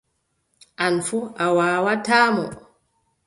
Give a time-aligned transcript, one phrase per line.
[0.85, 2.45] An fuu a waawataa mo.